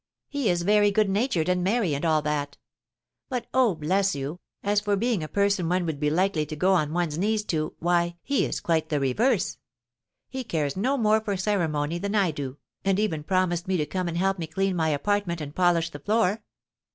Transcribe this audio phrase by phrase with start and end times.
[0.29, 2.57] He is very good natured and merry, and all that;
[3.29, 6.73] but oh, bless you, as for being a person one would be likely to go
[6.73, 9.59] on one's knees to, why, he is quite the reverse.
[10.27, 14.07] He cares no more for ceremony than I do, and even promised me to come
[14.07, 16.41] and help me clean my apartment and polish the floor.